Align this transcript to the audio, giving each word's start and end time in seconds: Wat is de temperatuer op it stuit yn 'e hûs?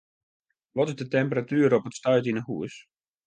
Wat 0.71 0.87
is 0.87 0.95
de 0.95 1.07
temperatuer 1.13 1.71
op 1.77 1.85
it 1.89 1.97
stuit 1.99 2.29
yn 2.29 2.39
'e 2.39 2.43
hûs? 2.47 2.75